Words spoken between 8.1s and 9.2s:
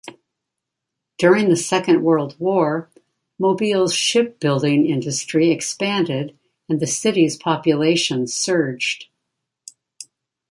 surged.